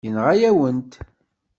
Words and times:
Yenɣa-yawen-t. 0.03 0.91